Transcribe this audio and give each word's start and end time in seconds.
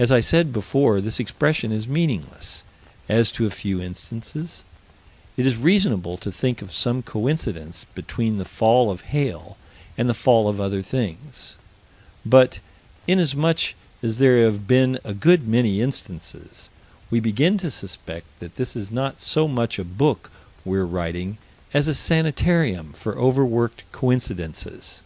As 0.00 0.10
I 0.10 0.18
said 0.18 0.52
before, 0.52 1.00
this 1.00 1.20
expression 1.20 1.70
is 1.70 1.86
meaningless 1.86 2.64
as 3.08 3.30
to 3.30 3.46
a 3.46 3.50
few 3.50 3.80
instances; 3.80 4.64
it 5.36 5.46
is 5.46 5.54
reasonable 5.54 6.16
to 6.16 6.32
think 6.32 6.60
of 6.60 6.72
some 6.72 7.04
coincidence 7.04 7.86
between 7.94 8.38
the 8.38 8.44
fall 8.44 8.90
of 8.90 9.02
hail 9.14 9.56
and 9.96 10.10
the 10.10 10.14
fall 10.14 10.48
of 10.48 10.58
other 10.60 10.82
things: 10.82 11.54
but, 12.26 12.58
inasmuch 13.06 13.74
as 14.02 14.18
there 14.18 14.44
have 14.44 14.66
been 14.66 14.98
a 15.04 15.14
good 15.14 15.46
many 15.46 15.80
instances, 15.80 16.68
we 17.08 17.20
begin 17.20 17.56
to 17.58 17.70
suspect 17.70 18.26
that 18.40 18.56
this 18.56 18.74
is 18.74 18.90
not 18.90 19.20
so 19.20 19.46
much 19.46 19.78
a 19.78 19.84
book 19.84 20.32
we're 20.64 20.84
writing 20.84 21.38
as 21.72 21.86
a 21.86 21.94
sanitarium 21.94 22.92
for 22.92 23.16
overworked 23.16 23.84
coincidences. 23.92 25.00